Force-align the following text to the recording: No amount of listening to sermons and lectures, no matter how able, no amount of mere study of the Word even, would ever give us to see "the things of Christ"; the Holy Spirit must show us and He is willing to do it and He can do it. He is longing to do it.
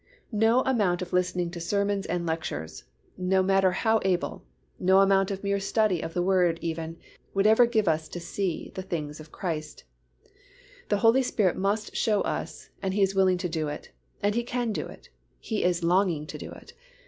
No 0.33 0.61
amount 0.61 1.03
of 1.03 1.13
listening 1.13 1.51
to 1.51 1.59
sermons 1.59 2.07
and 2.07 2.25
lectures, 2.25 2.85
no 3.19 3.43
matter 3.43 3.71
how 3.71 3.99
able, 4.03 4.43
no 4.79 4.99
amount 4.99 5.29
of 5.29 5.43
mere 5.43 5.59
study 5.59 6.01
of 6.01 6.15
the 6.15 6.23
Word 6.23 6.57
even, 6.59 6.97
would 7.35 7.45
ever 7.45 7.67
give 7.67 7.87
us 7.87 8.07
to 8.07 8.19
see 8.19 8.71
"the 8.73 8.81
things 8.81 9.19
of 9.19 9.31
Christ"; 9.31 9.83
the 10.89 10.97
Holy 11.05 11.21
Spirit 11.21 11.55
must 11.55 11.95
show 11.95 12.21
us 12.21 12.71
and 12.81 12.95
He 12.95 13.03
is 13.03 13.13
willing 13.13 13.37
to 13.37 13.47
do 13.47 13.67
it 13.67 13.91
and 14.23 14.33
He 14.33 14.41
can 14.43 14.71
do 14.71 14.87
it. 14.87 15.09
He 15.39 15.63
is 15.63 15.83
longing 15.83 16.25
to 16.25 16.37
do 16.39 16.49
it. 16.49 16.73